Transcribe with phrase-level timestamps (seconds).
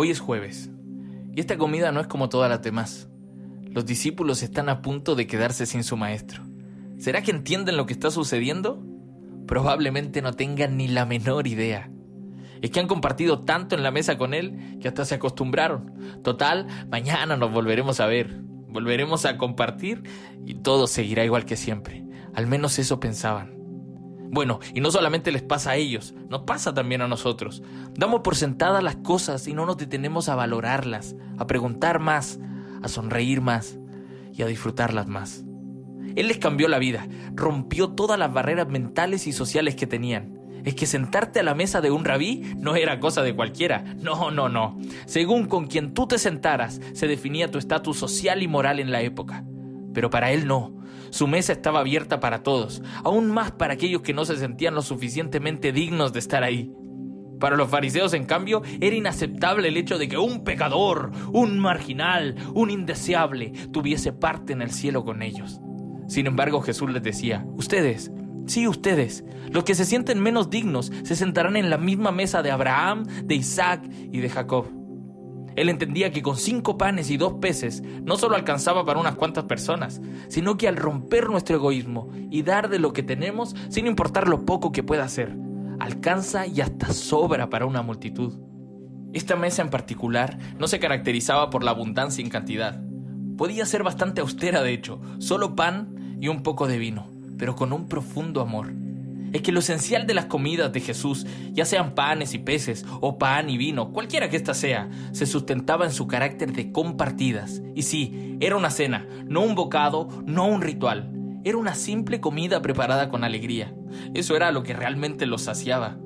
[0.00, 0.70] Hoy es jueves,
[1.34, 3.08] y esta comida no es como todas las demás.
[3.64, 6.44] Los discípulos están a punto de quedarse sin su maestro.
[6.98, 8.80] ¿Será que entienden lo que está sucediendo?
[9.48, 11.90] Probablemente no tengan ni la menor idea.
[12.62, 16.22] Es que han compartido tanto en la mesa con él que hasta se acostumbraron.
[16.22, 20.04] Total, mañana nos volveremos a ver, volveremos a compartir
[20.46, 22.04] y todo seguirá igual que siempre.
[22.34, 23.57] Al menos eso pensaban.
[24.30, 27.62] Bueno, y no solamente les pasa a ellos, nos pasa también a nosotros.
[27.94, 32.38] Damos por sentadas las cosas y no nos detenemos a valorarlas, a preguntar más,
[32.82, 33.78] a sonreír más
[34.34, 35.44] y a disfrutarlas más.
[36.14, 40.38] Él les cambió la vida, rompió todas las barreras mentales y sociales que tenían.
[40.64, 43.84] Es que sentarte a la mesa de un rabí no era cosa de cualquiera.
[44.02, 44.78] No, no, no.
[45.06, 49.00] Según con quien tú te sentaras, se definía tu estatus social y moral en la
[49.00, 49.44] época.
[49.94, 50.77] Pero para él no.
[51.10, 54.82] Su mesa estaba abierta para todos, aún más para aquellos que no se sentían lo
[54.82, 56.72] suficientemente dignos de estar ahí.
[57.38, 62.34] Para los fariseos, en cambio, era inaceptable el hecho de que un pecador, un marginal,
[62.54, 65.60] un indeseable, tuviese parte en el cielo con ellos.
[66.08, 68.10] Sin embargo, Jesús les decía, ustedes,
[68.46, 72.50] sí ustedes, los que se sienten menos dignos, se sentarán en la misma mesa de
[72.50, 74.77] Abraham, de Isaac y de Jacob.
[75.58, 79.44] Él entendía que con cinco panes y dos peces no solo alcanzaba para unas cuantas
[79.44, 84.28] personas, sino que al romper nuestro egoísmo y dar de lo que tenemos, sin importar
[84.28, 85.36] lo poco que pueda ser,
[85.80, 88.38] alcanza y hasta sobra para una multitud.
[89.12, 92.80] Esta mesa en particular no se caracterizaba por la abundancia en cantidad.
[93.36, 97.72] Podía ser bastante austera, de hecho, solo pan y un poco de vino, pero con
[97.72, 98.72] un profundo amor
[99.32, 103.18] es que lo esencial de las comidas de Jesús, ya sean panes y peces, o
[103.18, 107.62] pan y vino, cualquiera que ésta sea, se sustentaba en su carácter de compartidas.
[107.74, 111.12] Y sí, era una cena, no un bocado, no un ritual.
[111.44, 113.74] Era una simple comida preparada con alegría.
[114.14, 115.98] Eso era lo que realmente los saciaba.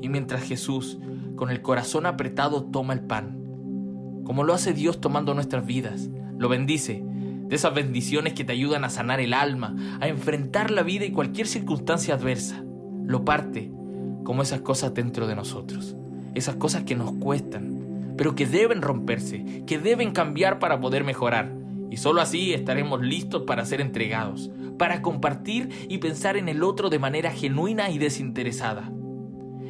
[0.00, 0.98] Y mientras Jesús,
[1.36, 3.42] con el corazón apretado, toma el pan,
[4.24, 7.04] como lo hace Dios tomando nuestras vidas, lo bendice,
[7.52, 11.12] de esas bendiciones que te ayudan a sanar el alma, a enfrentar la vida y
[11.12, 12.64] cualquier circunstancia adversa.
[13.04, 13.70] Lo parte
[14.24, 15.94] como esas cosas dentro de nosotros,
[16.34, 21.52] esas cosas que nos cuestan, pero que deben romperse, que deben cambiar para poder mejorar.
[21.90, 26.88] Y solo así estaremos listos para ser entregados, para compartir y pensar en el otro
[26.88, 28.90] de manera genuina y desinteresada.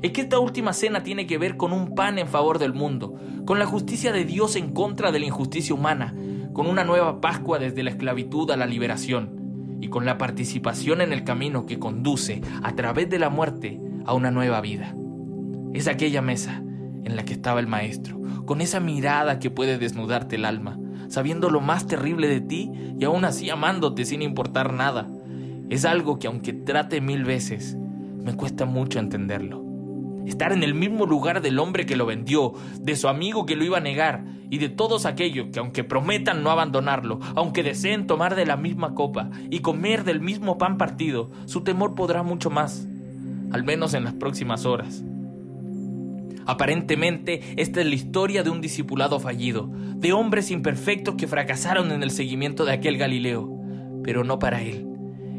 [0.02, 3.16] Es que esta última cena tiene que ver con un pan en favor del mundo,
[3.44, 6.14] con la justicia de Dios en contra de la injusticia humana,
[6.52, 11.12] con una nueva Pascua desde la esclavitud a la liberación y con la participación en
[11.12, 14.94] el camino que conduce a través de la muerte a una nueva vida.
[15.72, 16.62] Es aquella mesa
[17.04, 21.50] en la que estaba el Maestro, con esa mirada que puede desnudarte el alma, sabiendo
[21.50, 25.08] lo más terrible de ti y aún así amándote sin importar nada.
[25.68, 27.76] Es algo que aunque trate mil veces,
[28.22, 29.64] me cuesta mucho entenderlo.
[30.26, 33.64] Estar en el mismo lugar del hombre que lo vendió, de su amigo que lo
[33.64, 38.34] iba a negar y de todos aquellos que aunque prometan no abandonarlo, aunque deseen tomar
[38.34, 42.86] de la misma copa y comer del mismo pan partido, su temor podrá mucho más,
[43.50, 45.02] al menos en las próximas horas.
[46.44, 52.02] Aparentemente, esta es la historia de un discipulado fallido, de hombres imperfectos que fracasaron en
[52.02, 53.50] el seguimiento de aquel Galileo,
[54.04, 54.86] pero no para él.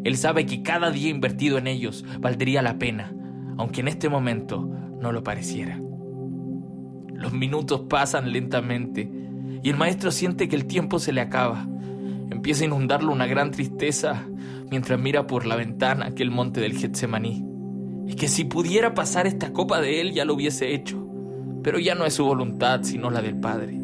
[0.03, 3.13] Él sabe que cada día invertido en ellos valdría la pena,
[3.59, 4.67] aunque en este momento
[4.99, 5.79] no lo pareciera.
[7.33, 9.09] Minutos pasan lentamente
[9.63, 11.67] y el maestro siente que el tiempo se le acaba.
[12.29, 14.27] Empieza a inundarlo una gran tristeza
[14.69, 17.43] mientras mira por la ventana aquel monte del Getsemaní.
[18.07, 21.07] Es que si pudiera pasar esta copa de él ya lo hubiese hecho,
[21.63, 23.79] pero ya no es su voluntad sino la del Padre.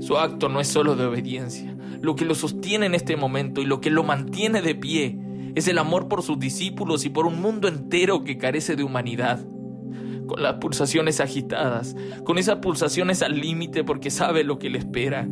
[0.00, 3.66] Su acto no es solo de obediencia, lo que lo sostiene en este momento y
[3.66, 5.18] lo que lo mantiene de pie
[5.54, 9.40] es el amor por sus discípulos y por un mundo entero que carece de humanidad.
[10.32, 11.94] Con las pulsaciones agitadas,
[12.24, 15.28] con esas pulsaciones al límite porque sabe lo que le espera.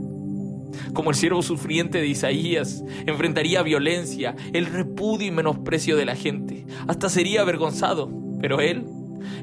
[0.92, 6.66] Como el siervo sufriente de Isaías, enfrentaría violencia, el repudio y menosprecio de la gente.
[6.86, 8.10] Hasta sería avergonzado.
[8.42, 8.84] Pero él,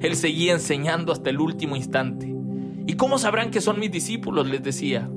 [0.02, 2.32] él seguía enseñando hasta el último instante.
[2.86, 4.48] ¿Y cómo sabrán que son mis discípulos?
[4.48, 5.10] les decía.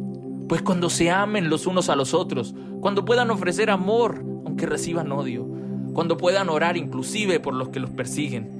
[0.48, 5.12] Pues cuando se amen los unos a los otros, cuando puedan ofrecer amor, aunque reciban
[5.12, 5.46] odio,
[5.92, 8.59] cuando puedan orar inclusive por los que los persiguen.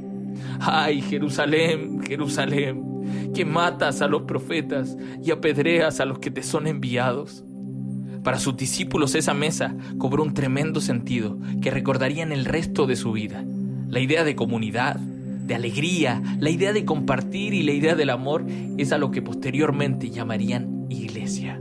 [0.61, 6.67] Ay, Jerusalén, Jerusalén, que matas a los profetas y apedreas a los que te son
[6.67, 7.45] enviados.
[8.23, 13.13] Para sus discípulos esa mesa cobró un tremendo sentido que recordarían el resto de su
[13.13, 13.45] vida.
[13.89, 18.47] La idea de comunidad, de alegría, la idea de compartir y la idea del amor
[18.77, 21.61] es a lo que posteriormente llamarían iglesia.